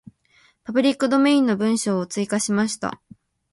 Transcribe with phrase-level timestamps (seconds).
[0.63, 2.99] パブリックドメインの文章を追加しました。